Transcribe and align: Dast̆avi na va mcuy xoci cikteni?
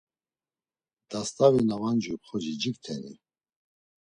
Dast̆avi 1.09 1.61
na 1.67 1.75
va 1.81 1.89
mcuy 1.95 2.19
xoci 2.27 2.53
cikteni? 2.61 3.13